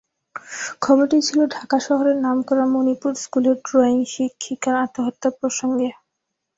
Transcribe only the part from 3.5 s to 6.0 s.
Drawing শিক্ষিকার আত্মহত্যা প্রসঙ্গে।